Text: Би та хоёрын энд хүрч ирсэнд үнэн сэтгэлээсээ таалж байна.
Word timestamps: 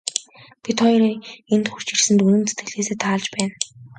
Би 0.63 0.69
та 0.77 0.81
хоёрын 0.85 1.17
энд 1.53 1.65
хүрч 1.71 1.87
ирсэнд 1.95 2.23
үнэн 2.27 2.47
сэтгэлээсээ 2.49 2.97
таалж 3.03 3.25
байна. 3.33 3.53